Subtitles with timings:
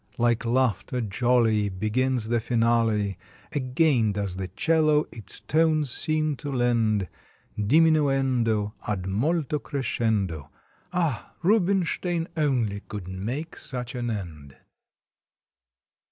[0.17, 3.19] Like laughter jolly Begins the finale;
[3.51, 7.07] Again does the 'cello its tones seem to lend
[7.55, 10.49] Diminuendo ad molto crescendo.
[10.91, 11.35] Ah!
[11.43, 14.57] Rubinstein only could make such an end!